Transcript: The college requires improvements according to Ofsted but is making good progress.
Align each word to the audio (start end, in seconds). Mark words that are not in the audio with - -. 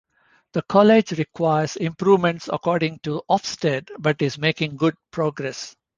The 0.53 0.63
college 0.63 1.11
requires 1.11 1.75
improvements 1.75 2.49
according 2.51 3.01
to 3.03 3.21
Ofsted 3.29 3.89
but 3.99 4.19
is 4.23 4.35
making 4.39 4.77
good 4.77 4.95
progress. 5.11 5.75